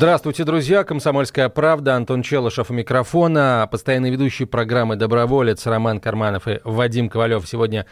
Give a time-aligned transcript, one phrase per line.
[0.00, 0.82] Здравствуйте, друзья.
[0.82, 1.94] Комсомольская правда.
[1.94, 3.68] Антон Челышев у микрофона.
[3.70, 7.84] Постоянный ведущий программы «Доброволец» Роман Карманов и Вадим Ковалев сегодня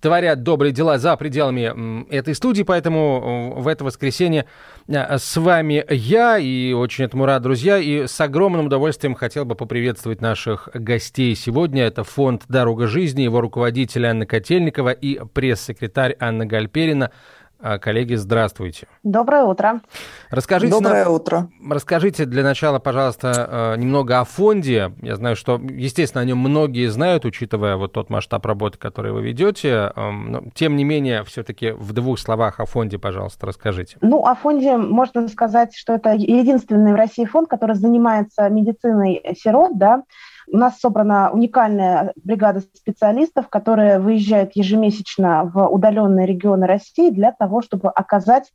[0.00, 4.46] творят добрые дела за пределами этой студии, поэтому в это воскресенье
[4.88, 9.54] э, с вами я, и очень этому рад, друзья, и с огромным удовольствием хотел бы
[9.54, 11.84] поприветствовать наших гостей сегодня.
[11.84, 17.10] Это фонд «Дорога жизни», его руководитель Анна Котельникова и пресс-секретарь Анна Гальперина–
[17.78, 18.86] коллеги, здравствуйте.
[19.02, 19.80] Доброе утро.
[20.30, 21.48] Расскажите Доброе нам, утро.
[21.68, 24.92] Расскажите для начала, пожалуйста, а, немного о фонде.
[25.02, 29.22] Я знаю, что, естественно, о нем многие знают, учитывая вот тот масштаб работы, который вы
[29.22, 29.92] ведете.
[29.96, 33.96] Но, тем не менее, все-таки в двух словах о фонде, пожалуйста, расскажите.
[34.00, 39.76] Ну, о фонде можно сказать, что это единственный в России фонд, который занимается медициной сирот,
[39.76, 40.02] да,
[40.52, 47.62] у нас собрана уникальная бригада специалистов, которые выезжают ежемесячно в удаленные регионы России для того,
[47.62, 48.50] чтобы оказать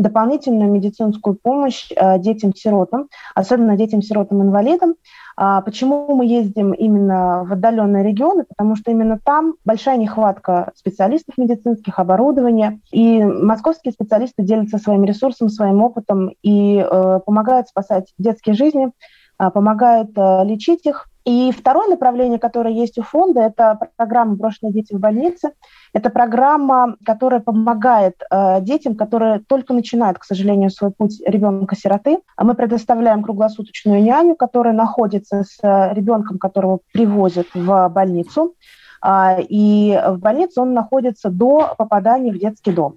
[0.00, 4.94] дополнительную медицинскую помощь э, детям-сиротам, особенно детям-сиротам-инвалидам.
[5.36, 8.44] А почему мы ездим именно в отдаленные регионы?
[8.44, 12.80] Потому что именно там большая нехватка специалистов медицинских, оборудования.
[12.90, 18.90] И московские специалисты делятся своим ресурсом, своим опытом и э, помогают спасать детские жизни,
[19.38, 21.09] э, помогают э, лечить их.
[21.30, 25.52] И второе направление, которое есть у фонда, это программа «Брошенные дети в больнице».
[25.92, 32.18] Это программа, которая помогает э, детям, которые только начинают, к сожалению, свой путь ребенка-сироты.
[32.36, 35.60] Мы предоставляем круглосуточную няню, которая находится с
[35.92, 38.56] ребенком, которого привозят в больницу.
[39.00, 42.96] Э, и в больнице он находится до попадания в детский дом.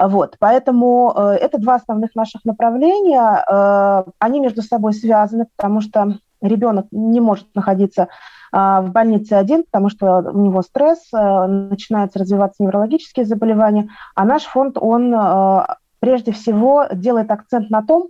[0.00, 3.44] Вот, поэтому э, это два основных наших направления.
[3.50, 8.08] Э, они между собой связаны, потому что ребенок не может находиться
[8.52, 14.24] а, в больнице один, потому что у него стресс, а, начинаются развиваться неврологические заболевания, а
[14.24, 18.08] наш фонд, он а, прежде всего делает акцент на том,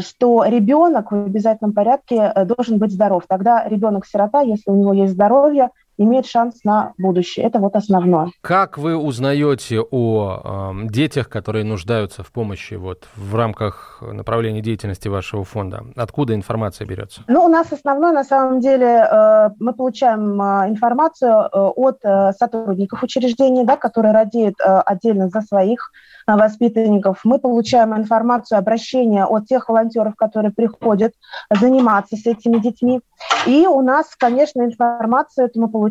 [0.00, 3.24] что ребенок в обязательном порядке э, должен быть здоров.
[3.28, 7.46] Тогда ребенок-сирота, если у него есть здоровье, имеет шанс на будущее.
[7.46, 8.30] Это вот основное.
[8.40, 15.08] Как вы узнаете о э, детях, которые нуждаются в помощи вот, в рамках направления деятельности
[15.08, 15.84] вашего фонда?
[15.96, 17.22] Откуда информация берется?
[17.28, 22.32] Ну, у нас основное, на самом деле, э, мы получаем э, информацию э, от э,
[22.32, 25.90] сотрудников учреждений, да, которые радеют э, отдельно за своих
[26.26, 27.20] воспитанников.
[27.22, 31.12] Мы получаем информацию, обращения от тех волонтеров, которые приходят
[31.50, 33.00] заниматься с этими детьми.
[33.46, 35.85] И у нас, конечно, информацию эту мы получаем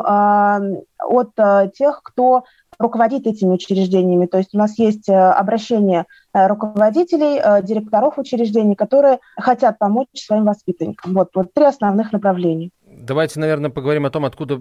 [0.00, 2.44] э, от э, тех, кто
[2.78, 4.26] руководит этими учреждениями.
[4.26, 10.08] То есть у нас есть э, обращение э, руководителей, э, директоров учреждений, которые хотят помочь
[10.14, 11.14] своим воспитанникам.
[11.14, 12.70] Вот, вот три основных направления.
[12.86, 14.60] Давайте, наверное, поговорим о том, откуда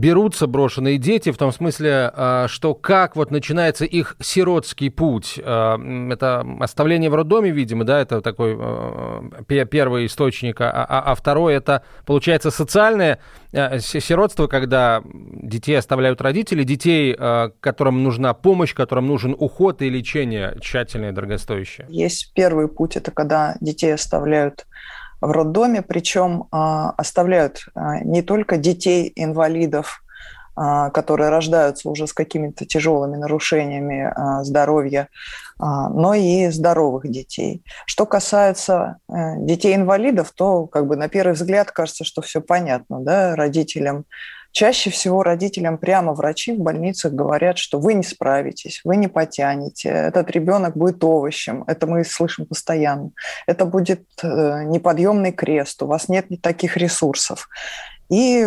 [0.00, 5.38] берутся брошенные дети, в том смысле, а, что как вот начинается их сиротский путь.
[5.42, 5.78] А,
[6.10, 11.54] это оставление в роддоме, видимо, да, это такой а, первый источник, а, а, а второй
[11.54, 13.20] это, получается, социальное
[13.80, 17.16] сиротство, когда детей оставляют родители, детей,
[17.60, 21.86] которым нужна помощь, которым нужен уход и лечение тщательное и дорогостоящее.
[21.90, 24.66] Есть первый путь, это когда детей оставляют
[25.20, 30.02] в роддоме, причем а, оставляют а, не только детей-инвалидов,
[30.56, 35.08] а, которые рождаются уже с какими-то тяжелыми нарушениями здоровья,
[35.58, 37.62] но и здоровых детей.
[37.84, 43.36] Что касается э, детей-инвалидов, то как бы на первый взгляд кажется, что все понятно, да,
[43.36, 44.06] родителям
[44.52, 49.88] Чаще всего родителям прямо врачи в больницах говорят, что вы не справитесь, вы не потянете,
[49.88, 53.10] этот ребенок будет овощем, это мы слышим постоянно,
[53.46, 57.48] это будет э, неподъемный крест, у вас нет таких ресурсов
[58.10, 58.44] и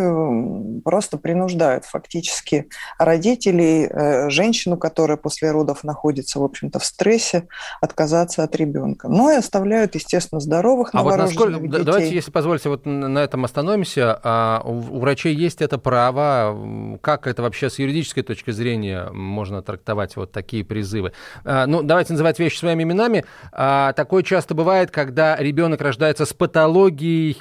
[0.84, 2.68] просто принуждают фактически
[3.00, 7.48] родителей, э, женщину, которая после родов находится, в общем-то, в стрессе,
[7.82, 9.08] отказаться от ребенка.
[9.08, 11.84] Но и оставляют, естественно, здоровых а вот насколько, детей.
[11.84, 14.20] Давайте, если позволите, вот на этом остановимся.
[14.24, 16.98] А у врачей есть это право?
[17.02, 21.14] Как это вообще с юридической точки зрения можно трактовать вот такие призывы?
[21.46, 23.26] А, ну, давайте называть вещи своими именами.
[23.54, 27.38] А, такое часто бывает, когда ребенок рождается с патологией,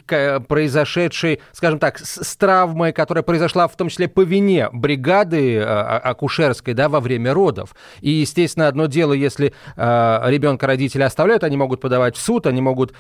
[0.47, 5.63] произошедшей, скажем так, с, с травмой, которая произошла в том числе по вине бригады э,
[5.63, 7.75] акушерской, да, во время родов.
[8.01, 12.61] И, естественно, одно дело, если э, ребенка родители оставляют, они могут подавать в суд, они
[12.61, 12.95] могут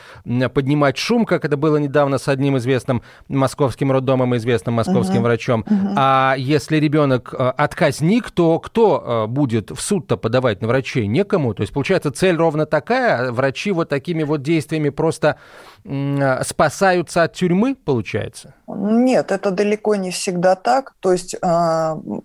[0.54, 5.22] поднимать шум, как это было недавно с одним известным московским роддомом, известным московским uh-huh.
[5.22, 5.64] врачом.
[5.68, 5.94] Uh-huh.
[5.96, 11.06] А если ребенок э, отказник, то кто будет в суд-то подавать на врачей?
[11.06, 11.54] Некому.
[11.54, 13.32] То есть, получается, цель ровно такая.
[13.32, 15.36] Врачи вот такими вот действиями просто
[16.44, 18.54] спасаются от тюрьмы, получается?
[18.66, 20.94] Нет, это далеко не всегда так.
[21.00, 21.36] То есть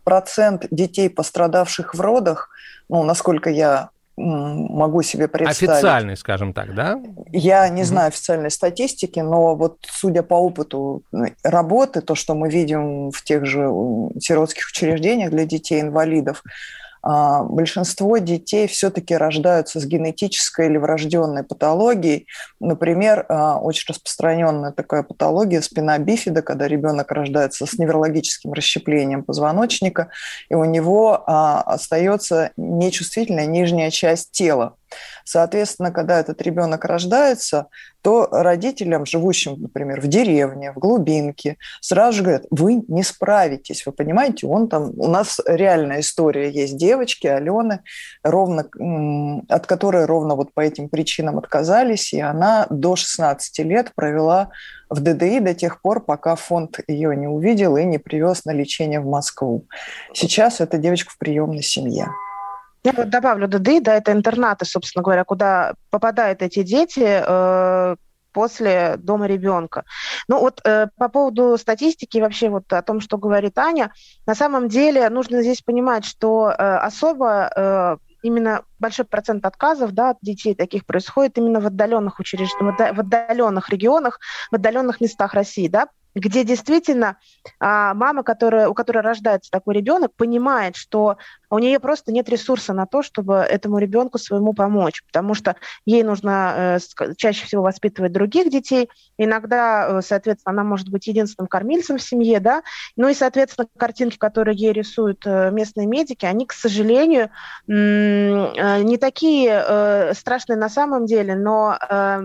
[0.04, 2.50] процент детей, пострадавших в родах,
[2.90, 5.70] ну, насколько я могу себе представить.
[5.70, 7.00] Официальный, скажем так, да?
[7.32, 7.88] Я не угу.
[7.88, 11.04] знаю официальной статистики, но вот судя по опыту
[11.44, 13.70] работы, то, что мы видим в тех же
[14.20, 16.50] сиротских учреждениях для детей-инвалидов, а,
[17.44, 22.28] большинство детей все-таки рождаются с генетической или врожденной патологией.
[22.60, 30.10] Например, а, очень распространенная такая патология спина бифида, когда ребенок рождается с неврологическим расщеплением позвоночника,
[30.50, 34.77] и у него а, остается нечувствительная нижняя часть тела.
[35.24, 37.68] Соответственно, когда этот ребенок рождается,
[38.02, 43.92] то родителям, живущим, например, в деревне, в глубинке, сразу же говорят, вы не справитесь, вы
[43.92, 47.82] понимаете, он там, у нас реальная история есть девочки, Алены,
[48.24, 48.66] ровно,
[49.50, 54.52] от которой ровно вот по этим причинам отказались, и она до 16 лет провела
[54.90, 59.00] в ДДИ до тех пор, пока фонд ее не увидел и не привез на лечение
[59.00, 59.66] в Москву.
[60.14, 62.08] Сейчас эта девочка в приемной семье.
[62.88, 67.96] Я вот добавлю ДДИ, да, это интернаты, собственно говоря, куда попадают эти дети э,
[68.32, 69.84] после дома ребенка.
[70.30, 73.92] Ну вот э, по поводу статистики вообще вот о том, что говорит Аня,
[74.26, 80.12] на самом деле нужно здесь понимать, что э, особо э, именно большой процент отказов да,
[80.12, 84.20] от детей таких происходит именно в отдаленных учреждениях, в отдаленных регионах,
[84.52, 85.88] в отдаленных местах России, да,
[86.20, 87.18] где действительно
[87.60, 91.18] а, мама, которая, у которой рождается такой ребенок, понимает, что
[91.50, 96.04] у нее просто нет ресурса на то, чтобы этому ребенку своему помочь, потому что ей
[96.04, 98.90] нужно э, чаще всего воспитывать других детей.
[99.18, 102.64] Иногда, э, соответственно, она может быть единственным кормильцем в семье, да.
[102.98, 107.30] Ну и, соответственно, картинки, которые ей рисуют э, местные медики, они, к сожалению,
[107.68, 107.72] э,
[108.82, 112.22] не такие э, страшные на самом деле, но э,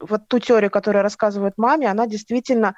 [0.00, 2.74] вот ту теорию, которую рассказывает маме, она действительно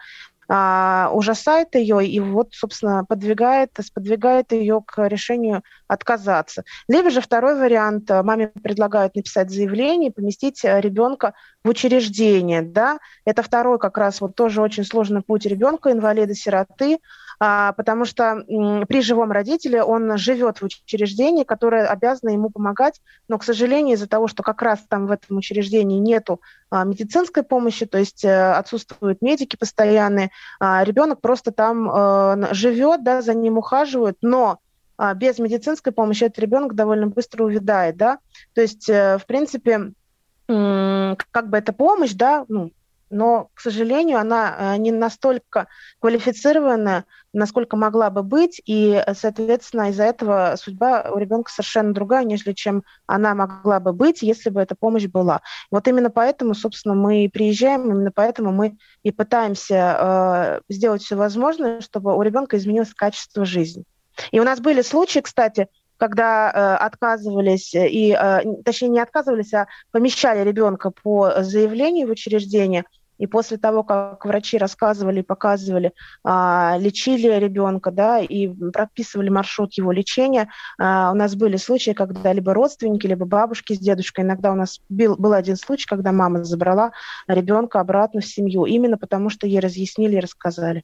[0.49, 6.65] а, ужасает ее и вот, собственно, подвигает, сподвигает ее к решению отказаться.
[6.89, 11.35] Либо же второй вариант, маме предлагают написать заявление поместить э, ребенка
[11.65, 16.99] в учреждение, да, это второй как раз вот тоже очень сложный путь ребенка, инвалида-сироты,
[17.43, 23.43] потому что при живом родителе он живет в учреждении, которое обязано ему помогать, но, к
[23.45, 26.41] сожалению, из-за того, что как раз там в этом учреждении нету
[26.71, 30.31] а, медицинской помощи, то есть э, отсутствуют медики постоянные,
[30.61, 34.59] а, ребенок просто там э, живет, да, за ним ухаживают, но
[35.17, 38.19] без медицинской помощи этот ребенок довольно быстро увядает, да,
[38.55, 39.93] то есть, э, в принципе,
[40.47, 42.71] как бы эта помощь, да, ну,
[43.13, 45.69] но, к сожалению, она э, не настолько
[46.01, 52.53] квалифицированная, насколько могла бы быть, и, соответственно, из-за этого судьба у ребенка совершенно другая, нежели
[52.53, 55.43] чем она могла бы быть, если бы эта помощь была.
[55.71, 61.81] Вот именно поэтому, собственно, мы приезжаем, именно поэтому мы и пытаемся э, сделать все возможное,
[61.83, 63.85] чтобы у ребенка изменилось качество жизни.
[64.31, 65.69] И у нас были случаи, кстати,
[65.99, 72.85] когда э, отказывались, и, э, точнее, не отказывались, а помещали ребенка по заявлению в учреждение–
[73.23, 75.93] и после того, как врачи рассказывали, показывали,
[76.25, 82.33] а, лечили ребенка, да, и прописывали маршрут его лечения, а, у нас были случаи, когда
[82.33, 86.43] либо родственники, либо бабушки с дедушкой, иногда у нас был, был один случай, когда мама
[86.43, 86.91] забрала
[87.29, 90.83] ребенка обратно в семью, именно потому что ей разъяснили и рассказали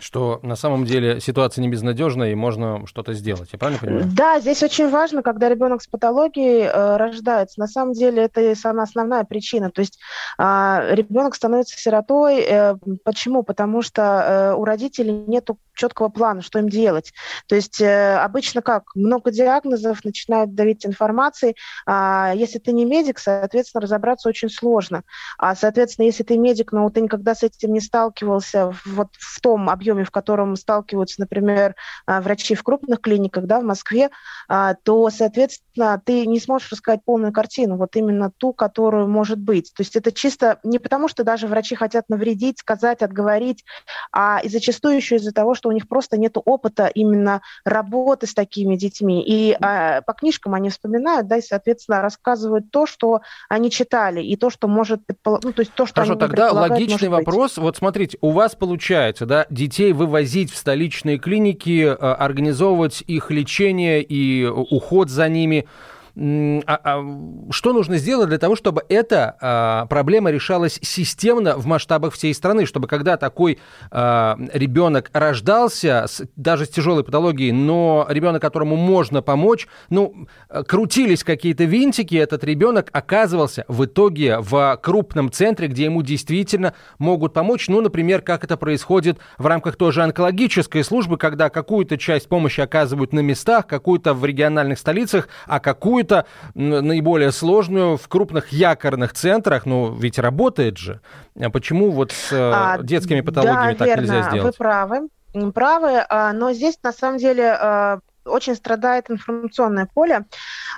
[0.00, 3.50] что на самом деле ситуация не безнадежная и можно что-то сделать.
[3.52, 4.04] Я правильно понимаю?
[4.12, 7.60] Да, здесь очень важно, когда ребенок с патологией э, рождается.
[7.60, 9.70] На самом деле это самая основная причина.
[9.70, 9.98] То есть
[10.38, 12.40] э, ребенок становится сиротой.
[12.40, 13.42] Э, почему?
[13.42, 17.12] Потому что э, у родителей нет четкого плана, что им делать.
[17.46, 18.94] То есть э, обычно как?
[18.94, 21.56] Много диагнозов, начинают давить информацией.
[21.86, 25.02] А если ты не медик, соответственно, разобраться очень сложно.
[25.38, 29.68] А, соответственно, если ты медик, но ты никогда с этим не сталкивался вот в том
[29.68, 31.74] объеме объеме, в котором сталкиваются, например,
[32.06, 34.10] врачи в крупных клиниках, да, в Москве,
[34.48, 39.72] то, соответственно, ты не сможешь рассказать полную картину, вот именно ту, которую может быть.
[39.74, 43.64] То есть это чисто не потому, что даже врачи хотят навредить, сказать, отговорить,
[44.12, 48.34] а и зачастую еще из-за того, что у них просто нет опыта именно работы с
[48.34, 49.22] такими детьми.
[49.26, 54.36] И а, по книжкам они вспоминают, да, и, соответственно, рассказывают то, что они читали, и
[54.36, 57.54] то, что может ну, то есть то, что Хорошо, они тогда логичный вопрос.
[57.54, 57.64] Быть.
[57.64, 64.02] Вот смотрите, у вас получается, да, детей вывозить в столичные клиники, э, организовывать их лечение
[64.02, 65.66] и уход за ними–
[66.16, 72.14] а, а, что нужно сделать для того, чтобы эта а, проблема решалась системно в масштабах
[72.14, 73.58] всей страны, чтобы когда такой
[73.90, 80.26] а, ребенок рождался, с, даже с тяжелой патологией, но ребенок, которому можно помочь, ну,
[80.66, 87.32] крутились какие-то винтики, этот ребенок оказывался в итоге в крупном центре, где ему действительно могут
[87.32, 92.28] помочь, ну, например, как это происходит в рамках той же онкологической службы, когда какую-то часть
[92.28, 98.48] помощи оказывают на местах, какую-то в региональных столицах, а какую какую-то наиболее сложную в крупных
[98.48, 101.00] якорных центрах, ну, ведь работает же.
[101.40, 104.42] А почему вот с э, а, детскими патологиями да, так верно, нельзя сделать?
[104.44, 105.08] вы правы,
[105.54, 110.26] правы, а, но здесь на самом деле а, очень страдает информационное поле.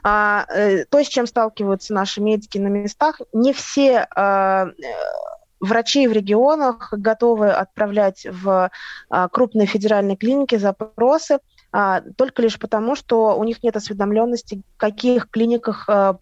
[0.04, 4.66] Э, то, с чем сталкиваются наши медики на местах, не все э,
[5.60, 8.70] врачи в регионах готовы отправлять в
[9.30, 11.38] крупные федеральные клиники запросы а,
[12.16, 16.16] только лишь потому, что у них нет осведомленности, в каких клиниках а,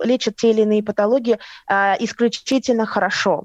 [0.00, 3.44] лечат те или иные патологии а, исключительно хорошо.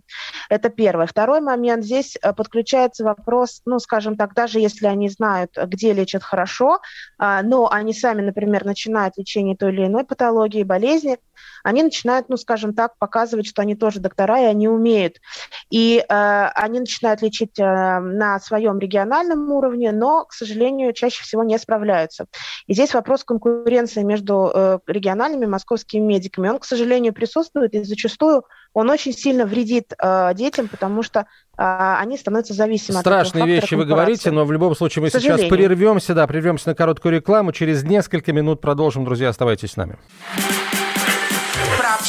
[0.49, 1.05] Это первое.
[1.05, 1.83] Второй момент.
[1.83, 6.79] Здесь подключается вопрос, ну, скажем так, даже если они знают, где лечат хорошо,
[7.19, 11.19] но они сами, например, начинают лечение той или иной патологии, болезни,
[11.63, 15.17] они начинают, ну, скажем так, показывать, что они тоже доктора, и они умеют.
[15.69, 21.43] И э, они начинают лечить э, на своем региональном уровне, но, к сожалению, чаще всего
[21.43, 22.25] не справляются.
[22.67, 28.43] И здесь вопрос конкуренции между э, региональными московскими медиками, он, к сожалению, присутствует, и зачастую
[28.73, 31.25] он очень сильно вредит э, детям, потому что э,
[31.57, 35.41] они становятся зависимы Страшные от этого вещи вы говорите, но в любом случае мы сейчас
[35.41, 37.51] прервемся, да, прервемся на короткую рекламу.
[37.51, 39.03] Через несколько минут продолжим.
[39.03, 39.97] Друзья, оставайтесь с нами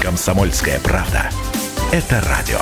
[0.00, 1.30] Комсомольская правда.
[1.92, 2.60] Это радио.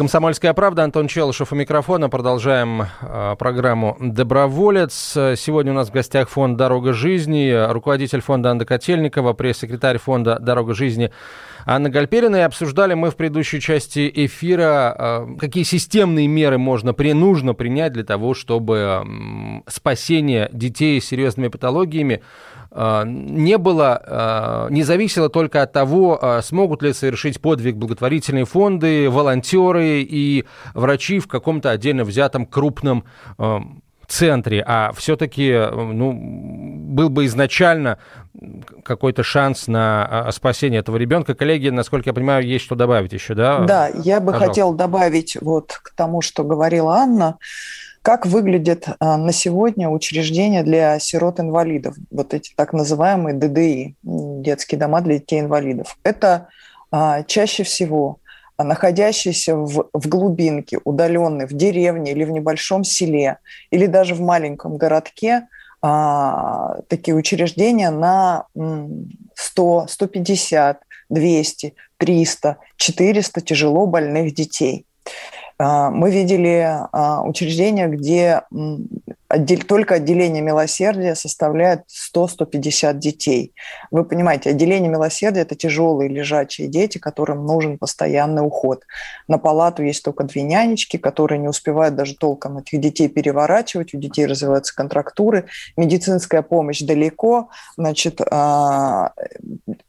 [0.00, 0.84] «Комсомольская правда».
[0.84, 2.08] Антон Челышев у микрофона.
[2.08, 4.94] Продолжаем э, программу «Доброволец».
[5.12, 10.72] Сегодня у нас в гостях фонд «Дорога жизни», руководитель фонда Анна Котельникова, пресс-секретарь фонда «Дорога
[10.72, 11.12] жизни»
[11.66, 12.36] Анна Гальперина.
[12.36, 17.92] И обсуждали мы в предыдущей части эфира, э, какие системные меры можно, при, нужно принять
[17.92, 22.22] для того, чтобы э, спасение детей с серьезными патологиями
[22.72, 30.44] не было, не зависело только от того, смогут ли совершить подвиг благотворительные фонды, волонтеры и
[30.74, 33.04] врачи в каком-то отдельно взятом крупном
[34.06, 37.98] центре, а все-таки ну, был бы изначально
[38.82, 41.34] какой-то шанс на спасение этого ребенка.
[41.34, 43.60] Коллеги, насколько я понимаю, есть что добавить еще, да?
[43.60, 47.38] Да, я бы хотела добавить вот к тому, что говорила Анна.
[48.02, 55.02] Как выглядит а, на сегодня учреждение для сирот-инвалидов, вот эти так называемые ДДИ, детские дома
[55.02, 55.98] для детей-инвалидов?
[56.02, 56.48] Это
[56.90, 58.18] а, чаще всего
[58.58, 63.38] находящиеся в, в глубинке, удаленные, в деревне или в небольшом селе,
[63.70, 65.48] или даже в маленьком городке,
[65.82, 68.46] а, такие учреждения на
[69.34, 70.80] 100, 150,
[71.10, 74.86] 200, 300, 400 тяжело больных детей.
[75.62, 78.42] А, мы видели а, учреждения, где
[79.30, 81.84] отдел, только отделение милосердия составляет
[82.14, 83.54] 100-150 детей.
[83.90, 88.82] Вы понимаете, отделение милосердия– это тяжелые лежачие дети, которым нужен постоянный уход.
[89.28, 93.98] На палату есть только две нянечки, которые не успевают даже толком этих детей переворачивать, у
[93.98, 95.46] детей развиваются контрактуры,
[95.76, 99.12] медицинская помощь далеко, значит, а,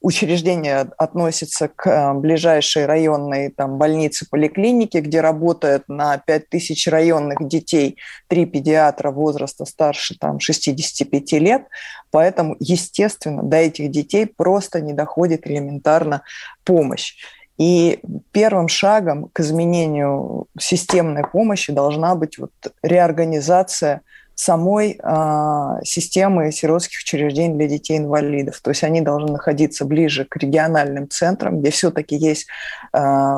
[0.01, 7.98] учреждение относится к а, ближайшей районной там, больнице, поликлинике, где работает на 5000 районных детей
[8.27, 11.63] три педиатра в возраста старше там, 65 лет,
[12.11, 16.21] поэтому, естественно, до этих детей просто не доходит элементарно
[16.63, 17.15] помощь.
[17.57, 18.00] И
[18.31, 24.01] первым шагом к изменению системной помощи должна быть вот реорганизация
[24.33, 28.59] самой э, системы сиротских учреждений для детей-инвалидов.
[28.63, 32.47] То есть они должны находиться ближе к региональным центрам, где все-таки есть
[32.93, 32.97] э,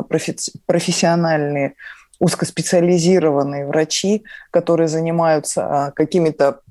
[0.10, 1.74] профи- профессиональные
[2.20, 6.62] узкоспециализированные врачи, которые занимаются э, какими-то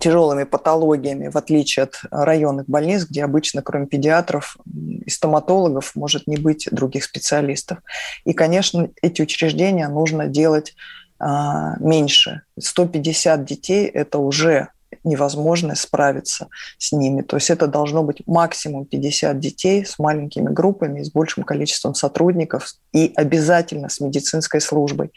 [0.00, 4.56] тяжелыми патологиями, в отличие от районных больниц, где обычно кроме педиатров
[5.04, 7.78] и стоматологов может не быть других специалистов.
[8.24, 10.74] И, конечно, эти учреждения нужно делать
[11.18, 12.42] а, меньше.
[12.58, 14.68] 150 детей– это уже
[15.04, 17.22] невозможно справиться с ними.
[17.22, 22.74] То есть это должно быть максимум 50 детей с маленькими группами, с большим количеством сотрудников
[22.92, 25.12] и обязательно с медицинской службой.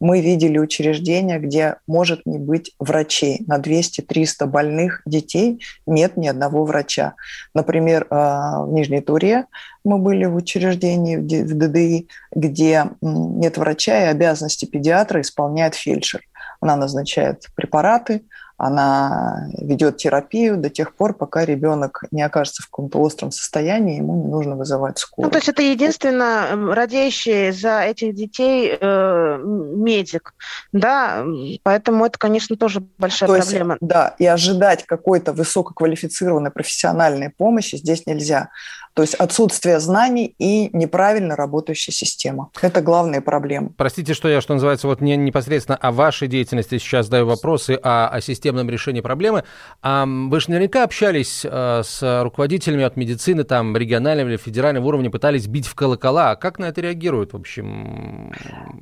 [0.00, 3.44] Мы видели учреждения, где может не быть врачей.
[3.46, 7.14] На 200-300 больных детей нет ни одного врача.
[7.54, 9.46] Например, а, в Нижней Туре
[9.84, 16.22] мы были в учреждении в ДДИ, где нет врача и обязанности педиатра исполняет фельдшер.
[16.60, 18.22] Она назначает препараты,
[18.58, 24.16] она ведет терапию до тех пор, пока ребенок не окажется в каком-то остром состоянии, ему
[24.16, 25.28] не нужно вызывать скорую.
[25.28, 30.34] Ну, то есть это единственно радеющий за этих детей э, медик,
[30.72, 31.24] да,
[31.62, 33.74] поэтому это, конечно, тоже большая то проблема.
[33.74, 38.50] Есть, да, и ожидать какой-то высококвалифицированной профессиональной помощи здесь нельзя.
[38.98, 42.50] То есть отсутствие знаний и неправильно работающая система.
[42.60, 43.70] Это главные проблемы.
[43.76, 48.08] Простите, что я, что называется, вот не непосредственно о вашей деятельности сейчас задаю вопросы, а
[48.08, 49.44] о системном решении проблемы.
[49.82, 55.46] Вы же наверняка общались э, с руководителями от медицины, там, регионального или федерального уровня, пытались
[55.46, 56.30] бить в колокола.
[56.30, 58.32] А как на это реагируют, в общем,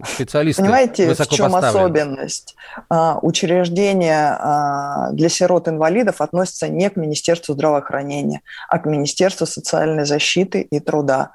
[0.07, 2.55] специалисты Понимаете, в чем особенность?
[2.89, 10.61] А, учреждения а, для сирот-инвалидов относятся не к Министерству здравоохранения, а к Министерству социальной защиты
[10.61, 11.31] и труда.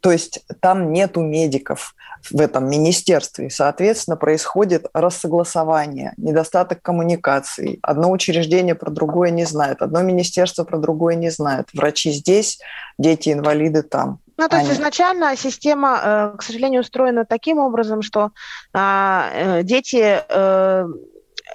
[0.00, 1.94] То есть там нету медиков
[2.30, 3.46] в этом министерстве.
[3.46, 7.78] И, соответственно, происходит рассогласование, недостаток коммуникации.
[7.82, 11.68] Одно учреждение про другое не знает, одно министерство про другое не знает.
[11.72, 12.60] Врачи здесь,
[12.98, 14.20] дети-инвалиды там.
[14.36, 18.30] Ну, то есть изначально система, э, к сожалению, устроена таким образом, что
[18.72, 20.86] а, э, дети э,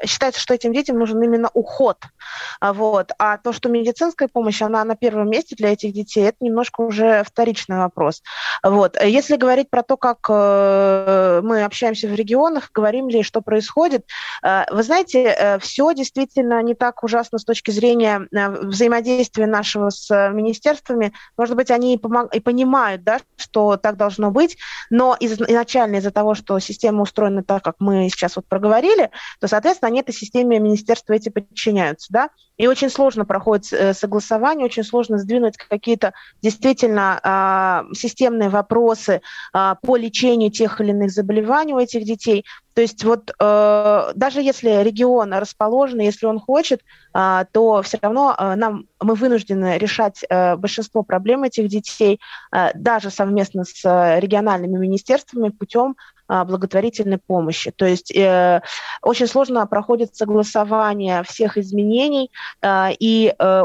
[0.03, 1.97] считается, что этим детям нужен именно уход.
[2.59, 3.11] А, вот.
[3.17, 7.23] А то, что медицинская помощь, она на первом месте для этих детей, это немножко уже
[7.23, 8.21] вторичный вопрос.
[8.63, 8.97] Вот.
[9.01, 14.05] Если говорить про то, как э, мы общаемся в регионах, говорим ли, что происходит,
[14.43, 20.29] э, вы знаете, э, все действительно не так ужасно с точки зрения взаимодействия нашего с
[20.31, 21.13] министерствами.
[21.37, 22.33] Может быть, они и, помог...
[22.33, 24.57] и понимают, да, что так должно быть,
[24.89, 29.84] но изначально из-за того, что система устроена так, как мы сейчас вот проговорили, то, соответственно,
[29.85, 35.17] они этой системе министерства эти подчиняются, да, и очень сложно проходит э, согласование, очень сложно
[35.17, 39.21] сдвинуть какие-то действительно а, системные вопросы
[39.53, 42.45] а, по лечению тех или иных заболеваний у этих детей.
[42.75, 46.81] То есть вот э, даже если регион расположен, если он хочет,
[47.13, 52.19] э, то все равно э, нам мы вынуждены решать э, большинство проблем этих детей
[52.51, 57.71] э, даже совместно с э, региональными министерствами путем э, благотворительной помощи.
[57.71, 58.61] То есть э,
[59.01, 63.63] очень сложно проходит согласование всех изменений э, и э,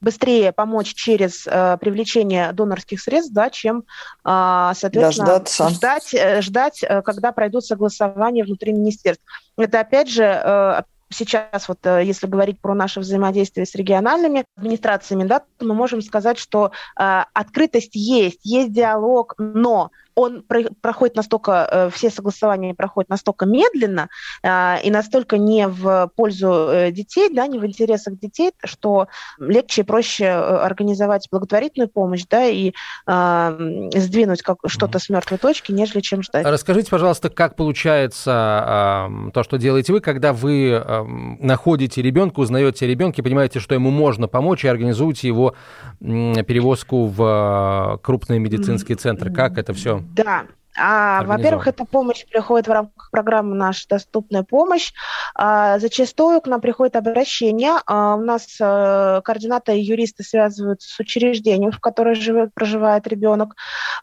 [0.00, 3.84] быстрее помочь через э, привлечение донорских средств, да, чем,
[4.24, 5.68] э, соответственно, Дождаться.
[5.70, 9.24] ждать, э, ждать, э, когда пройдут согласования внутри министерств.
[9.56, 15.40] Это, опять же, э, сейчас вот если говорить про наше взаимодействие с региональными администрациями, да,
[15.40, 21.68] то мы можем сказать, что э, открытость есть, есть диалог, но он про проходит настолько,
[21.70, 24.08] э, все согласования проходят настолько медленно
[24.42, 29.82] э, и настолько не в пользу э, детей, да, не в интересах детей, что легче
[29.82, 32.72] и проще э, организовать благотворительную помощь, да, и
[33.06, 36.46] э, сдвинуть как что-то с мертвой точки, нежели чем ждать.
[36.46, 41.02] Расскажите, пожалуйста, как получается э, то, что делаете вы, когда вы э,
[41.40, 45.54] находите ребенка, узнаете ребенка, понимаете, что ему можно помочь и организуете его
[46.00, 49.30] э, перевозку в э, крупные медицинские центры.
[49.30, 54.92] Как это все да, а, во-первых, эта помощь приходит в рамках программы «Наша доступная помощь».
[55.34, 57.72] А, зачастую к нам приходит обращение.
[57.86, 63.54] А, у нас а, координаторы и юристы связываются с учреждением, в котором живет, проживает ребенок.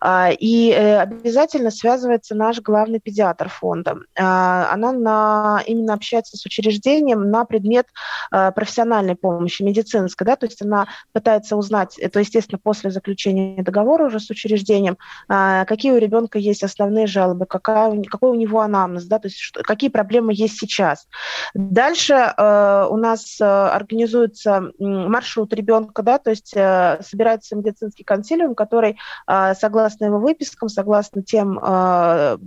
[0.01, 3.97] А, и а, обязательно связывается наш главный педиатр фонда.
[4.17, 7.87] А, она на, именно общается с учреждением на предмет
[8.31, 10.25] а, профессиональной помощи, медицинской.
[10.25, 10.35] Да?
[10.35, 15.91] То есть она пытается узнать, это, естественно, после заключения договора уже с учреждением, а, какие
[15.91, 19.61] у ребенка есть есть основные жалобы, какая, какой у него анамнез, да, то есть что,
[19.63, 21.07] какие проблемы есть сейчас.
[21.53, 28.55] Дальше э, у нас э, организуется маршрут ребенка, да, то есть э, собирается медицинский консилиум,
[28.55, 28.97] который,
[29.27, 32.37] э, согласно его выпискам, согласно тем, э,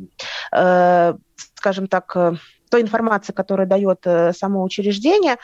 [0.52, 1.14] э,
[1.54, 2.34] скажем так, э,
[2.68, 5.36] той информации, которую дает э, само учреждение,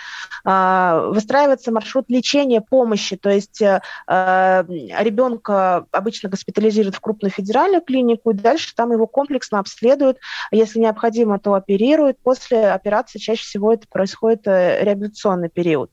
[0.44, 3.16] э, выстраивается маршрут лечения, помощи.
[3.16, 9.58] То есть э, ребенка обычно госпитализируют в крупную федеральную клинику, и дальше там его комплексно
[9.58, 10.18] обследуют.
[10.50, 12.18] Если необходимо, то оперируют.
[12.22, 15.90] После операции чаще всего это происходит реабилитационный период.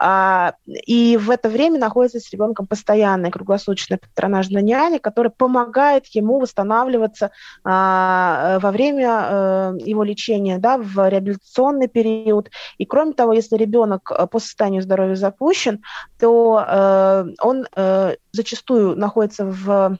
[0.00, 6.38] А, и в это время находится с ребенком постоянная круглосуточная патронажная няня, которая помогает ему
[6.38, 7.32] восстанавливаться
[7.64, 12.50] а, во время а, его лечения, да, в реабилитационный период.
[12.78, 15.82] И кроме того, если ребенок э, по состоянию здоровья запущен,
[16.18, 17.66] то а, он
[18.32, 19.98] зачастую находится в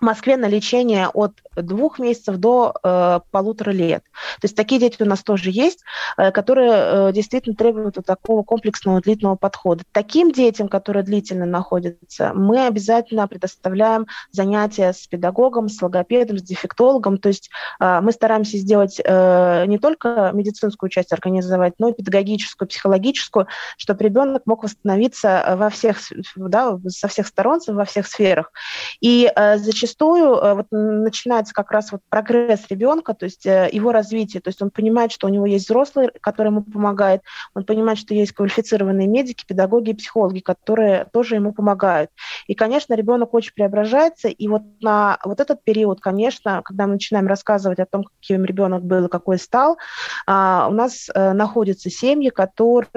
[0.00, 4.04] Москве на лечение от двух месяцев до э, полутора лет.
[4.40, 5.80] То есть такие дети у нас тоже есть,
[6.16, 9.84] э, которые э, действительно требуют вот такого комплексного длительного подхода.
[9.92, 17.18] Таким детям, которые длительно находятся, мы обязательно предоставляем занятия с педагогом, с логопедом, с дефектологом.
[17.18, 23.46] То есть э, мы стараемся сделать не только медицинскую часть организовать, но и педагогическую, психологическую,
[23.76, 25.98] чтобы ребенок мог восстановиться во всех,
[26.36, 28.52] да, со всех сторон, во всех сферах.
[29.00, 34.62] И зачастую вот начинается как раз вот прогресс ребенка, то есть его развитие, то есть
[34.62, 37.22] он понимает, что у него есть взрослый, который ему помогает,
[37.54, 42.10] он понимает, что есть квалифицированные медики, педагоги и психологи, которые тоже ему помогают.
[42.46, 47.26] И, конечно, ребенок очень преображается, и вот на вот этот период, конечно, когда мы начинаем
[47.26, 49.78] рассказывать о том, каким ребенок был и какой стал,
[50.26, 52.88] а, у нас э, находятся семьи, которые,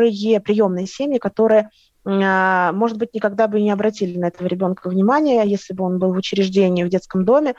[0.41, 1.69] приемные семьи, которые
[2.03, 6.17] может быть, никогда бы не обратили на этого ребенка внимания, если бы он был в
[6.17, 7.55] учреждении, в детском доме,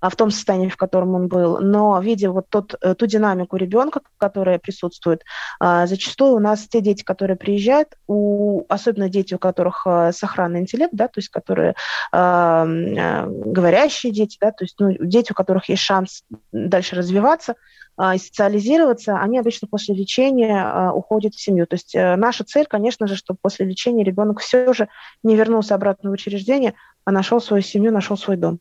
[0.00, 1.60] а, в том состоянии, в котором он был.
[1.60, 5.22] Но видя вот тот, э, ту динамику ребенка, которая присутствует,
[5.60, 10.94] а, зачастую у нас те дети, которые приезжают, у, особенно дети, у которых сохранный интеллект,
[10.94, 11.74] да, то есть которые
[12.12, 17.54] говорящие дети, да, то есть ну, дети, у которых есть шанс дальше развиваться,
[18.00, 21.66] и социализироваться, они обычно после лечения уходят в семью.
[21.66, 24.88] То есть э, наша цель, конечно же, чтобы после лечения ребенок все же
[25.22, 26.74] не вернулся обратно в учреждение,
[27.04, 28.60] а нашел свою семью, нашел свой дом.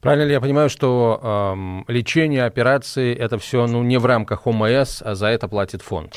[0.00, 5.02] Правильно ли я понимаю, что эм, лечение, операции это все ну, не в рамках ОМС,
[5.02, 6.14] а за это платит фонд?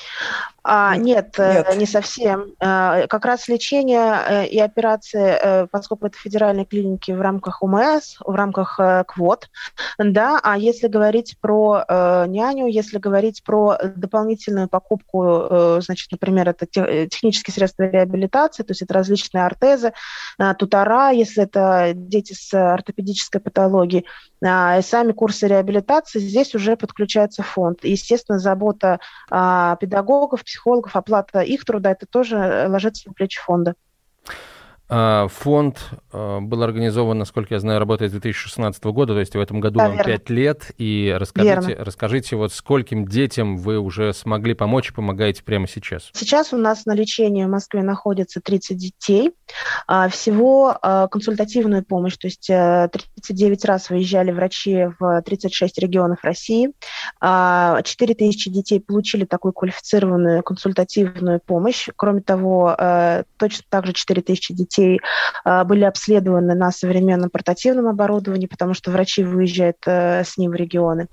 [0.70, 2.54] А, нет, э, нет, не совсем.
[2.60, 8.18] А, как раз лечение э, и операции, э, поскольку это федеральные клиники в рамках УМС,
[8.20, 9.50] в рамках квот,
[9.98, 17.54] да, а если говорить про няню, если говорить про дополнительную покупку, значит, например, это технические
[17.54, 19.94] средства реабилитации, то есть это различные ортезы,
[20.60, 24.06] тутора, если это дети с ортопедической патологией,
[24.44, 27.80] а, и сами курсы реабилитации, здесь уже подключается фонд.
[27.84, 33.76] Естественно, забота педагогов, психологов, оплата их труда, это тоже э, ложится на плечи фонда.
[34.90, 35.80] А, фонд
[36.14, 39.80] а, был организован, насколько я знаю, работает с 2016 года, то есть в этом году
[39.80, 40.14] да, вам верно.
[40.14, 40.72] 5 лет.
[40.78, 46.10] И расскажите, расскажите, вот скольким детям вы уже смогли помочь и помогаете прямо сейчас?
[46.14, 49.32] Сейчас у нас на лечении в Москве находится 30 детей.
[49.88, 50.78] А, всего
[51.12, 56.72] консультативную помощь, то есть 39 э, раз выезжали врачи в 36 регионов России.
[57.22, 57.84] 4
[58.16, 61.90] тысячи детей получили такую квалифицированную консультативную помощь.
[61.96, 65.02] Кроме того, э, точно так же 4 тысячи детей детей
[65.44, 70.56] а, были обследованы на современном портативном оборудовании, потому что врачи выезжают э, с ним в
[70.56, 71.08] регионы.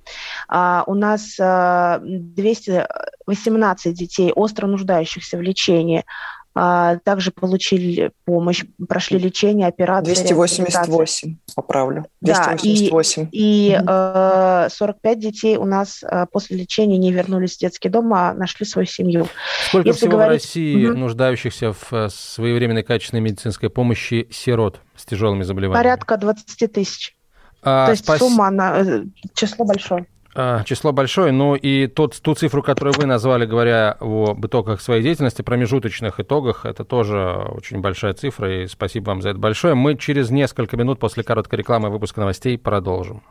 [0.48, 6.04] А, у нас 218 э, детей, остро нуждающихся в лечении,
[6.54, 10.14] также получили помощь, прошли лечение, операции.
[10.14, 12.06] 288, поправлю.
[12.20, 13.22] 288.
[13.24, 17.88] Да, и, и э, 45 детей у нас э, после лечения не вернулись в детский
[17.88, 19.26] дом, а нашли свою семью.
[19.68, 20.42] Сколько Если всего говорить...
[20.42, 20.98] в России угу.
[20.98, 25.82] нуждающихся в э, своевременной качественной медицинской помощи сирот с тяжелыми заболеваниями?
[25.82, 27.16] Порядка 20 тысяч.
[27.62, 28.18] А, То есть спас...
[28.18, 30.06] сумма, она, э, число большое.
[30.36, 35.02] А, число большое, но и тот, ту цифру, которую вы назвали, говоря об итогах своей
[35.02, 37.18] деятельности, промежуточных итогах, это тоже
[37.50, 39.74] очень большая цифра, и спасибо вам за это большое.
[39.74, 43.22] Мы через несколько минут после короткой рекламы выпуска новостей продолжим.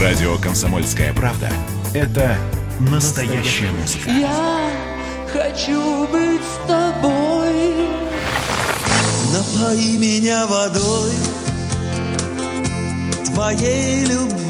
[0.00, 1.50] Радио «Комсомольская правда»—
[1.94, 2.36] это
[2.90, 4.08] настоящая музыка.
[4.08, 4.70] Я
[5.32, 7.74] хочу быть с тобой,
[9.34, 11.12] напои меня водой
[13.34, 14.49] твоей любви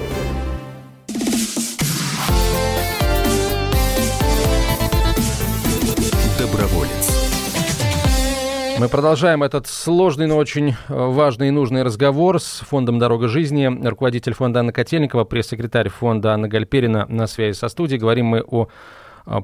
[8.81, 13.69] Мы продолжаем этот сложный, но очень э, важный и нужный разговор с фондом «Дорога жизни».
[13.87, 17.99] Руководитель фонда Анна Котельникова, пресс-секретарь фонда Анна Гальперина на связи со студией.
[17.99, 18.69] Говорим мы о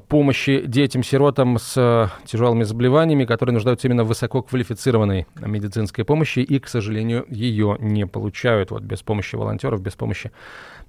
[0.08, 6.68] помощи детям-сиротам с э, тяжелыми заболеваниями, которые нуждаются именно в высококвалифицированной медицинской помощи и, к
[6.68, 10.32] сожалению, ее не получают вот, без помощи волонтеров, без помощи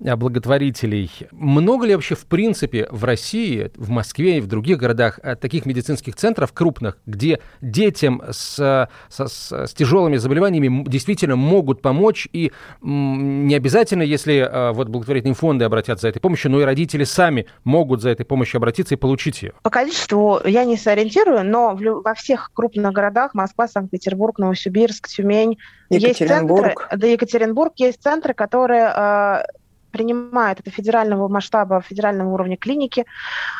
[0.01, 1.11] Э, благотворителей.
[1.31, 5.65] Много ли вообще в принципе в России, в Москве и в других городах э, таких
[5.65, 12.51] медицинских центров крупных, где детям с, с, с, с тяжелыми заболеваниями действительно могут помочь и
[12.81, 17.45] не обязательно, если э, вот благотворительные фонды обратятся за этой помощью, но и родители сами
[17.65, 19.53] могут за этой помощью обратиться и получить ее?
[19.63, 25.57] По количеству я не сориентирую, но в, во всех крупных городах Москва, Санкт-Петербург, Новосибирск, Тюмень
[25.89, 29.43] есть центры, да Екатеринбург есть центры, которые
[29.91, 33.05] принимают это федерального масштаба, федерального уровня клиники,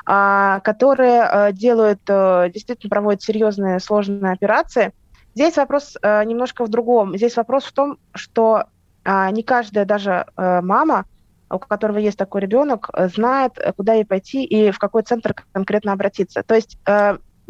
[0.06, 4.94] а, которые э, делают, э, действительно проводят серьезные сложные операции.
[5.36, 7.16] Здесь вопрос э, немножко в другом.
[7.18, 8.66] Здесь вопрос в том, что
[9.04, 11.06] а, не каждая даже мама,
[11.50, 16.44] у которого есть такой ребенок, знает, куда ей пойти и в какой центр конкретно обратиться.
[16.44, 16.78] То есть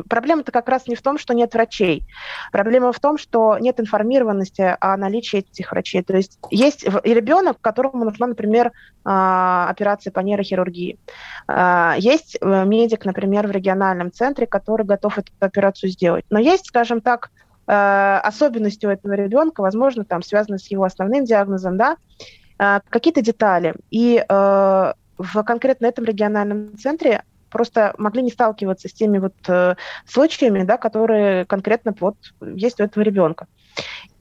[0.08, 2.04] Проблема-то как раз не в том, что нет врачей.
[2.52, 6.04] Проблема в том, что нет информированности о наличии этих врачей.
[6.04, 8.72] То есть есть и ребенок, которому нужна, например,
[9.04, 11.00] а, операция по нейрохирургии.
[11.48, 16.26] А, есть э, медик, например, в региональном центре, который готов эту операцию сделать.
[16.30, 17.32] Но есть, скажем так,
[17.68, 23.74] э, особенностью этого ребенка, возможно, там связаны с его основным диагнозом, да, э, какие-то детали.
[23.90, 30.64] И в конкретно этом региональном центре просто могли не сталкиваться с теми вот э, случаями,
[30.64, 33.48] да, которые конкретно вот есть у этого ребенка.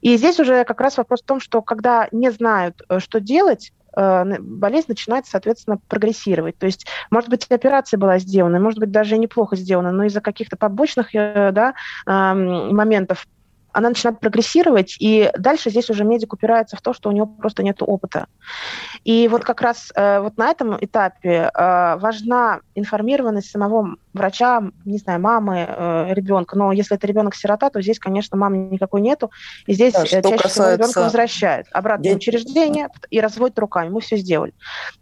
[0.01, 3.71] И здесь уже как раз вопрос в том, что когда не знают, э, что делать,
[3.95, 6.57] э, болезнь начинает, соответственно, прогрессировать.
[6.57, 10.57] То есть, может быть, операция была сделана, может быть, даже неплохо сделана, но из-за каких-то
[10.57, 11.73] побочных э, да,
[12.05, 13.27] моментов
[13.79, 17.63] она начинает прогрессировать, и дальше здесь уже медик упирается в то, что у него просто
[17.63, 18.27] нет опыта.
[19.03, 24.97] И вот как раз э, вот на этом этапе э, важна информированность самого врача, не
[24.97, 26.57] знаю, мамы э, ребенка.
[26.57, 29.31] Но если это ребенок-сирота, то здесь, конечно, мамы никакой нету.
[29.65, 30.49] И здесь да, чаще касается...
[30.49, 32.13] всего ребенка возвращают обратно Дет...
[32.13, 33.89] в учреждение и разводят руками.
[33.89, 34.53] Мы все сделали.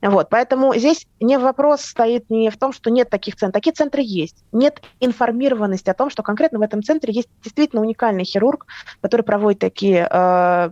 [0.01, 0.29] Вот.
[0.29, 3.53] Поэтому здесь не вопрос стоит не в том, что нет таких центров.
[3.53, 4.43] Такие центры есть.
[4.51, 8.66] Нет информированности о том, что конкретно в этом центре есть действительно уникальный хирург,
[9.01, 10.69] который проводит такие, э,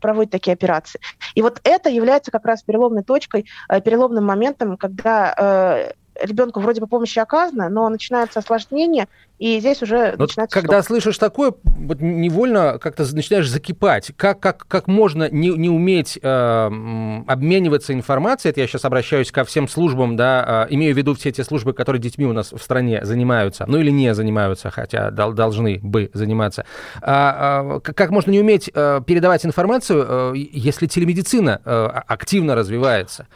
[0.00, 1.00] проводит такие операции.
[1.34, 6.80] И вот это является как раз переломной точкой, э, переломным моментом, когда э, ребенку вроде
[6.80, 10.86] бы помощи оказана, но начинается осложнение, и здесь уже Но начинается Когда штука.
[10.86, 14.10] слышишь такое, вот невольно как-то начинаешь закипать.
[14.16, 16.70] Как, как, как можно не, не уметь э,
[17.26, 21.30] обмениваться информацией, это я сейчас обращаюсь ко всем службам, да, э, имею в виду все
[21.30, 25.32] те службы, которые детьми у нас в стране занимаются, ну или не занимаются, хотя дол-
[25.32, 26.64] должны бы заниматься.
[27.00, 33.28] А, а, как можно не уметь э, передавать информацию, э, если телемедицина э, активно развивается?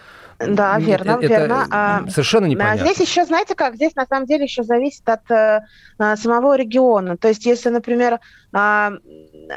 [0.48, 1.66] Да, верно, это верно.
[1.70, 2.84] А, совершенно непонятно.
[2.84, 5.62] Здесь еще, знаете как, здесь на самом деле еще зависит от э,
[5.98, 7.16] а, самого региона.
[7.16, 8.20] То есть если, например,
[8.52, 8.92] а,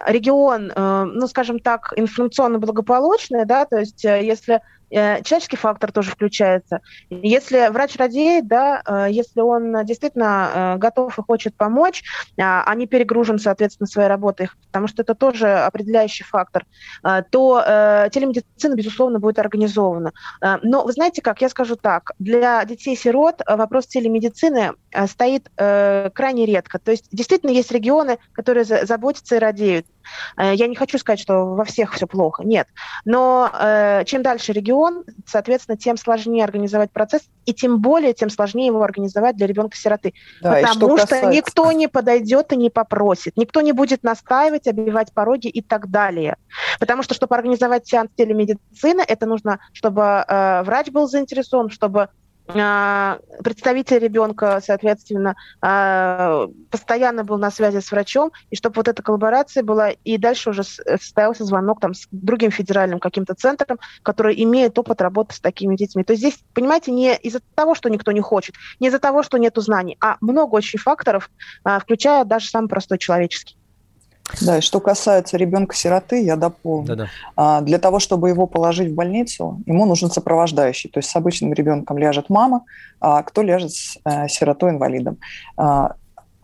[0.08, 5.92] регион, э, ну, скажем так, информационно благополучный, да, то есть э, если Э, человеческий фактор
[5.92, 6.82] тоже включается.
[7.10, 12.04] Если врач радеет, да, э, если он действительно э, готов и хочет помочь,
[12.38, 16.66] а не перегружен, соответственно, своей работой, потому что это тоже определяющий фактор,
[17.02, 20.12] то телемедицина, безусловно, будет организована.
[20.42, 24.74] Но вы знаете как, я скажу так, для детей-сирот вопрос телемедицины
[25.08, 26.80] стоит крайне редко.
[26.80, 29.86] То есть действительно есть регионы, которые заботятся и радеют.
[30.38, 32.68] Я не хочу сказать, что во всех все плохо, нет.
[33.06, 33.52] Но
[34.06, 39.36] чем дальше регион, соответственно, тем сложнее организовать процесс, и тем более, тем сложнее его организовать
[39.36, 40.14] для ребенка-сироты.
[40.42, 41.30] Да, Потому что, касается...
[41.30, 46.38] никто не подойдет и не попросит, никто не будет настаивать, обивать пороги и так далее.
[46.80, 52.10] Потому что, чтобы организовать сеанс телемедицины, это нужно, чтобы э, врач был заинтересован, чтобы
[52.48, 59.64] представитель ребенка, соответственно, а, постоянно был на связи с врачом, и чтобы вот эта коллаборация
[59.64, 65.02] была, и дальше уже состоялся звонок там с другим федеральным каким-то центром, который имеет опыт
[65.02, 66.04] работы с такими детьми.
[66.04, 69.38] То есть здесь, понимаете, не из-за того, что никто не хочет, не из-за того, что
[69.38, 71.30] нет знаний, а много очень факторов,
[71.64, 73.58] а, включая даже самый простой человеческий.
[74.42, 76.88] Да, и что касается ребенка-сироты, я дополню.
[76.88, 77.08] Да-да.
[77.36, 80.90] А, Для того, чтобы его положить в больницу, ему нужен сопровождающий.
[80.90, 82.64] То есть с обычным ребенком ляжет мама,
[83.00, 85.18] а кто ляжет с э, сиротой-инвалидом.
[85.58, 85.96] А,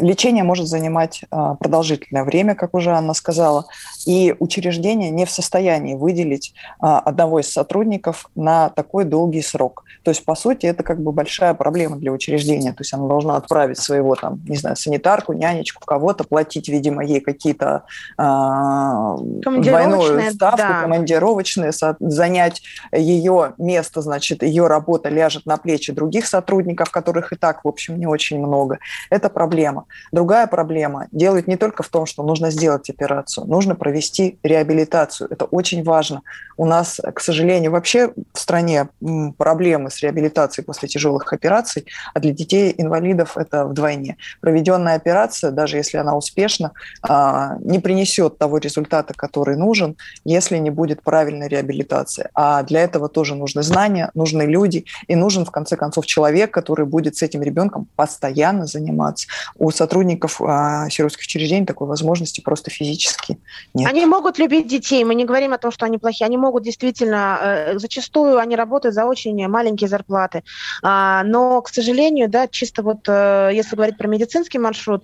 [0.02, 3.66] Лечение может занимать а, продолжительное время, как уже Анна сказала,
[4.06, 9.84] и учреждение не в состоянии выделить а, одного из сотрудников на такой долгий срок.
[10.04, 12.72] То есть, по сути, это как бы большая проблема для учреждения.
[12.72, 17.20] То есть она должна отправить своего, там, не знаю, санитарку, нянечку, кого-то, платить, видимо, ей
[17.20, 17.84] какие-то
[18.18, 20.82] а, двойную ставку, да.
[20.82, 27.64] командировочные, занять ее место, значит, ее работа ляжет на плечи других сотрудников, которых и так,
[27.64, 28.80] в общем, не очень много.
[29.12, 29.86] Это проблема.
[30.12, 35.28] Другая проблема делает не только в том, что нужно сделать операцию, нужно провести реабилитацию.
[35.30, 36.22] Это очень важно.
[36.58, 38.90] У нас, к сожалению, вообще в стране
[39.38, 44.18] проблемы с реабилитацией после тяжелых операций, а для детей-инвалидов это вдвойне.
[44.42, 50.70] Проведенная операция, даже если она успешна, а, не принесет того результата, который нужен, если не
[50.70, 52.30] будет правильной реабилитации.
[52.34, 56.86] А для этого тоже нужны знания, нужны люди и нужен, в конце концов, человек, который
[56.86, 59.28] будет с этим ребенком постоянно заниматься.
[59.58, 63.40] У сотрудников а, сиротских учреждений такой возможности просто физически
[63.74, 63.90] нет.
[63.90, 67.40] Они могут любить детей, мы не говорим о том, что они плохие, они могут действительно,
[67.42, 70.44] э, зачастую они работают за очень маленькие зарплаты,
[70.84, 75.04] А, но, к сожалению, да, чисто вот, э, если говорить про медицинский маршрут,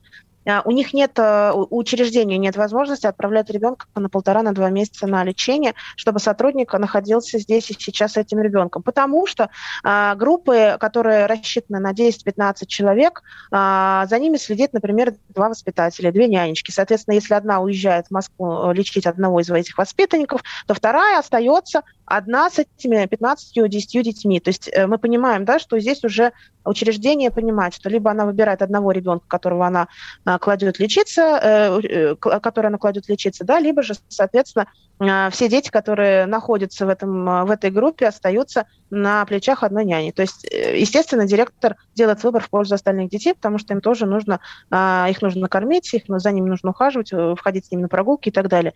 [0.66, 5.24] у них нет, э, у учреждения нет возможности отправлять ребенка на полтора-на два месяца на
[5.24, 8.84] лечение, чтобы сотрудник находился здесь и сейчас с этим ребенком.
[8.84, 9.50] Потому что
[9.84, 16.28] а, группы, которые рассчитаны на 10-15 человек, а, за ними следит, например, два воспитателя, две
[16.28, 16.72] нянечки.
[16.72, 21.84] Соответственно, если одна уезжает в Москву э, лечить одного из этих воспитанников, то вторая остается
[22.08, 24.40] одна с этими 15-10 детьми.
[24.40, 26.32] То есть э, мы понимаем, да, что здесь уже
[26.64, 29.88] учреждение понимает, что либо она выбирает одного ребенка, которого она
[30.26, 34.68] а, кладет лечиться, э, э, который она кладет лечиться, да, либо же, соответственно,
[35.00, 40.12] все дети, которые находятся в, этом, а, в этой группе, остаются на плечах одной няни.
[40.12, 44.08] То есть, э, естественно, директор делает выбор в пользу остальных детей, потому что им тоже
[44.08, 44.40] нужно,
[44.72, 48.30] а, их нужно кормить, их, за ними нужно ухаживать, э, входить с ними на прогулки
[48.30, 48.74] и так далее.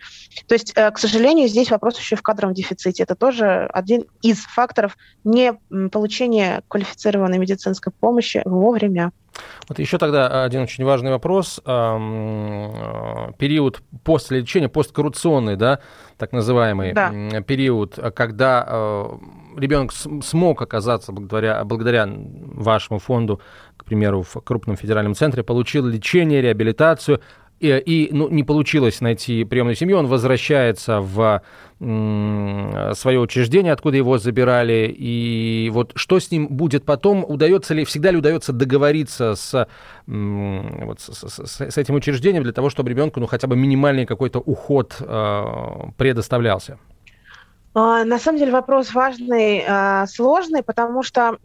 [0.47, 3.01] То есть, э, к сожалению, здесь вопрос еще в кадровом дефиците.
[3.01, 5.53] Это тоже один из факторов не
[5.91, 9.11] получения квалифицированной медицинской помощи вовремя.
[9.69, 11.61] Вот еще тогда один очень важный вопрос.
[11.65, 15.79] Э, Период после лечения, посткоррупционный, да,
[16.17, 17.11] так называемый Да.
[17.41, 19.05] период, когда э,
[19.57, 19.91] ребенок
[20.23, 23.41] смог оказаться благодаря, благодаря вашему фонду,
[23.77, 27.21] к примеру, в крупном федеральном центре, получил лечение, реабилитацию,
[27.61, 31.41] и, и, ну, не получилось найти приемную семью, он возвращается в
[31.79, 38.11] свое учреждение, откуда его забирали, и вот что с ним будет потом, удается ли, всегда
[38.11, 39.67] ли удается договориться с,
[40.05, 44.39] вот, с, с- с- этим учреждением для того, чтобы ребенку ну, хотя бы минимальный какой-то
[44.39, 45.43] уход э,
[45.97, 46.77] предоставлялся?
[47.73, 51.37] А, На самом деле вопрос важный, а, сложный, потому что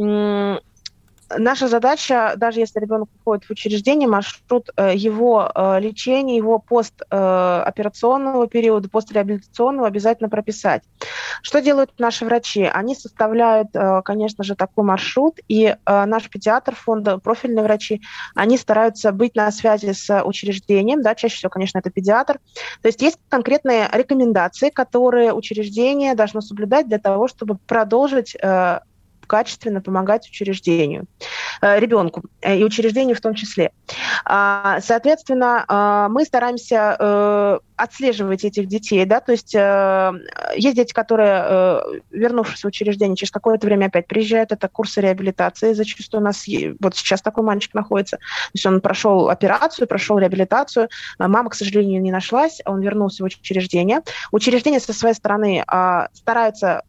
[1.37, 8.47] наша задача, даже если ребенок уходит в учреждение, маршрут э, его э, лечения, его постоперационного
[8.47, 10.83] периода, постреабилитационного обязательно прописать.
[11.43, 12.62] Что делают наши врачи?
[12.65, 18.01] Они составляют, э, конечно же, такой маршрут, и э, наш педиатр фонда, профильные врачи,
[18.35, 22.39] они стараются быть на связи с учреждением, да, чаще всего, конечно, это педиатр.
[22.83, 28.81] То есть есть конкретные рекомендации, которые учреждение должно соблюдать для того, чтобы продолжить э,
[29.27, 31.07] качественно помогать учреждению,
[31.62, 33.73] э, ребенку э, и учреждению в том числе.
[34.25, 40.12] А, Соответственно, а, мы стараемся э, отслеживать этих детей, да, то есть э,
[40.57, 45.75] есть дети, которые, э, вернувшись в учреждение, через какое-то время опять приезжают, это курсы реабилитации,
[45.75, 46.47] зачастую у нас,
[46.81, 48.23] вот сейчас такой мальчик находится, то
[48.55, 53.27] есть он прошел операцию, прошел реабилитацию, а мама, к сожалению, не нашлась, он вернулся в
[53.27, 54.01] учреждение.
[54.33, 56.83] Учреждение со своей стороны а, старается м,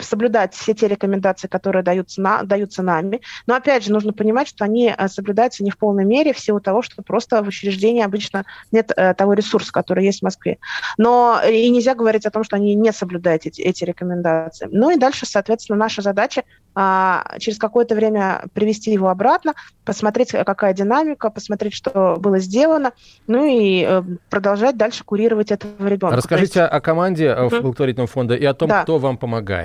[0.00, 3.20] соблюдать все те рекомендации, которые даются, на, даются нами.
[3.46, 6.60] Но опять же, нужно понимать, что они э, соблюдаются не в полной мере в силу
[6.60, 10.58] того, что просто в учреждении обычно нет э, того ресурса, который есть в Москве.
[10.98, 14.68] Но и нельзя говорить о том, что они не соблюдают эти, эти рекомендации.
[14.70, 16.42] Ну и дальше, соответственно, наша задача
[16.78, 19.54] а, через какое-то время привести его обратно,
[19.86, 22.92] посмотреть, э, какая динамика, посмотреть, что было сделано,
[23.26, 26.16] ну и э, продолжать дальше курировать этого ребенка.
[26.16, 27.62] Расскажите есть- о команде э, Мгм.
[27.62, 28.82] благотворительного фонда и о том, Да.
[28.82, 29.55] кто вам помогает.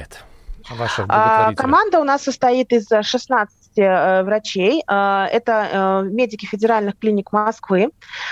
[0.69, 1.56] Ваших А, благотворителей.
[1.56, 4.84] Команда у нас состоит из э, 16 э, врачей.
[4.88, 7.89] А, Это э, медики федеральных клиник Москвы.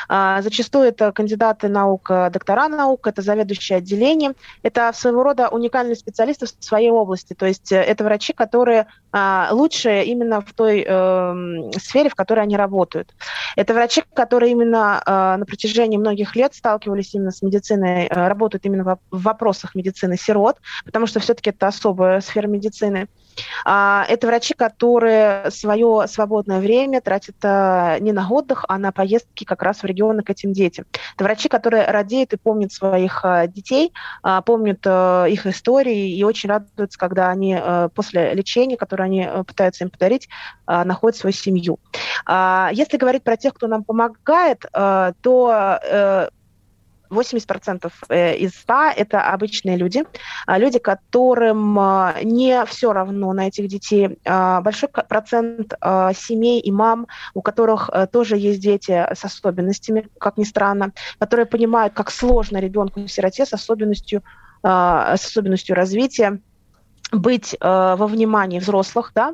[0.08, 4.36] А, Зачастую это кандидаты наук, э, доктора наук, это заведующие отделением.
[4.64, 7.34] Это своего рода уникальные специалисты в своей области.
[7.34, 12.42] То есть э, это врачи, которые а, лучшие именно в той эм, сфере, в которой
[12.42, 13.14] они работают.
[13.56, 19.00] Это врачи, которые именно на протяжении многих лет сталкивались именно с медициной, работают именно в
[19.12, 23.08] вопросах медицины сирот, потому что все-таки это особая сфера медицины.
[23.66, 29.44] А, это врачи, которые свое свободное время тратят а, не на отдых, а на поездки
[29.44, 30.86] как раз в регионы к этим детям.
[31.16, 33.94] Это врачи, которые радеют и помнят своих а, детей,
[34.46, 37.58] помнят их истории и очень радуются, когда они
[37.96, 40.30] после лечения, которое они пытаются им подарить,
[40.68, 41.80] находят свою семью.
[42.28, 46.30] Если говорить про тех, кто нам помогает, то э,
[47.10, 50.04] 80% э, из 100– это обычные люди,
[50.46, 54.20] а люди, которым а, не все равно на этих детей.
[54.26, 55.74] А, большой процент
[56.14, 61.46] семей и мам, у которых э, тоже есть дети с особенностями, как ни странно, которые
[61.46, 64.24] понимают, как сложно ребенку-сироте с особенностью,
[64.62, 66.40] с особенностью развития
[67.12, 69.34] быть э, во внимании взрослых, да,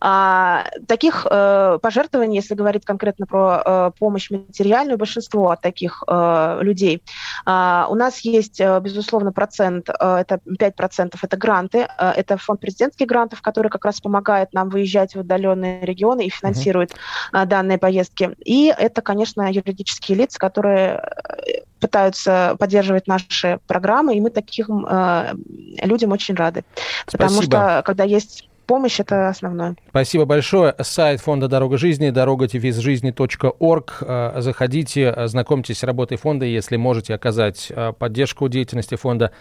[0.00, 7.02] а, таких э, пожертвований, если говорить конкретно про э, помощь материальную, большинство таких э, людей.
[7.44, 12.60] А, у нас есть, э, безусловно, процент, э, это 5%, это гранты, э, это фонд
[12.60, 17.42] президентских грантов, который как раз помогает нам выезжать в удаленные регионы и финансирует uh-huh.
[17.42, 18.36] э, данные поездки.
[18.44, 21.02] И это, конечно, юридические лица, которые
[21.46, 25.34] э, пытаются поддерживать наши программы, и мы таким э,
[25.82, 26.64] людям очень рады.
[27.06, 27.22] Спасибо.
[27.24, 29.74] Потому что когда есть помощь это основное.
[29.88, 30.74] Спасибо большое.
[30.80, 33.96] Сайт фонда «Дорога жизни» дорога-жизни.орг.
[34.02, 39.32] Э, заходите, знакомьтесь с работой фонда, если можете оказать э, поддержку деятельности фонда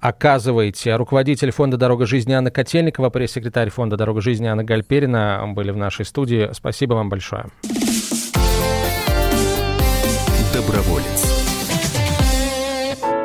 [0.00, 0.96] оказываете.
[0.96, 6.04] Руководитель фонда «Дорога жизни» Анна Котельникова, пресс-секретарь фонда «Дорога жизни» Анна Гальперина были в нашей
[6.04, 6.50] студии.
[6.52, 7.46] Спасибо вам большое.
[10.52, 11.31] Доброволец.